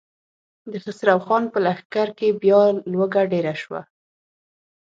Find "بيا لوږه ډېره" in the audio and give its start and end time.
2.41-3.53